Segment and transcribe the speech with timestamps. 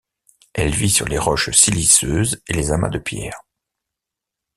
[0.53, 3.43] Elle vit sur les roches siliceuses et les amas de pierre.